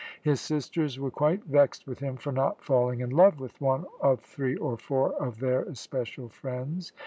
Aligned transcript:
His 0.23 0.41
sisters 0.41 0.97
were 0.99 1.11
quite 1.11 1.43
vexed 1.43 1.85
with 1.85 1.99
him 1.99 2.17
for 2.17 2.31
not 2.31 2.63
falling 2.63 3.01
in 3.01 3.11
love 3.11 3.39
with 3.39 3.61
one 3.61 3.85
of 3.99 4.19
three 4.21 4.55
or 4.55 4.75
four 4.75 5.13
of 5.23 5.37
their 5.37 5.61
especial 5.61 6.27
friends. 6.27 6.91